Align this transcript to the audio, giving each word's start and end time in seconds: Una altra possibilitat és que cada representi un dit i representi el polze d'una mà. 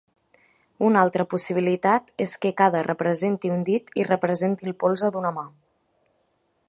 Una 0.85 1.01
altra 1.07 1.25
possibilitat 1.33 2.09
és 2.25 2.33
que 2.45 2.51
cada 2.63 2.81
representi 2.87 3.53
un 3.57 3.61
dit 3.69 3.93
i 4.03 4.07
representi 4.09 4.69
el 4.73 4.77
polze 4.85 5.13
d'una 5.17 5.35
mà. 5.37 5.45